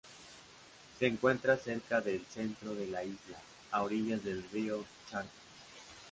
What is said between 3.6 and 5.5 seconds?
a orillas del río Chartres.